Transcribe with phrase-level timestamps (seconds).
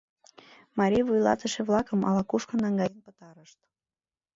[0.77, 3.59] Марий вуйлатыше-влакым ала-кушко наҥгаен пытарышт...